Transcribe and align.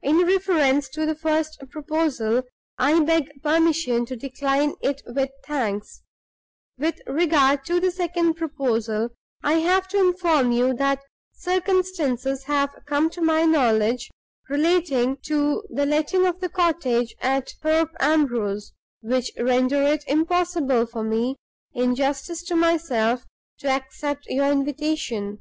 In 0.00 0.18
reference 0.18 0.88
to 0.90 1.04
the 1.06 1.16
first 1.16 1.60
proposal, 1.70 2.44
I 2.78 3.00
beg 3.00 3.42
permission 3.42 4.06
to 4.06 4.14
decline 4.14 4.74
it 4.80 5.02
with 5.06 5.30
thanks. 5.44 6.04
With 6.78 7.00
regard 7.08 7.64
to 7.64 7.80
the 7.80 7.90
second 7.90 8.34
proposal, 8.34 9.08
I 9.42 9.54
have 9.54 9.88
to 9.88 9.98
inform 9.98 10.52
you 10.52 10.72
that 10.74 11.02
circumstances 11.32 12.44
have 12.44 12.84
come 12.86 13.10
to 13.10 13.20
my 13.20 13.44
knowledge 13.44 14.08
relating 14.48 15.16
to 15.24 15.64
the 15.68 15.84
letting 15.84 16.26
of 16.26 16.38
the 16.38 16.48
cottage 16.48 17.12
at 17.20 17.54
Thorpe 17.60 17.90
Ambrose 17.98 18.72
which 19.00 19.32
render 19.36 19.82
it 19.82 20.04
impossible 20.06 20.86
for 20.86 21.02
me 21.02 21.34
(in 21.72 21.96
justice 21.96 22.44
to 22.44 22.54
myself) 22.54 23.26
to 23.58 23.68
accept 23.68 24.26
your 24.28 24.52
invitation. 24.52 25.40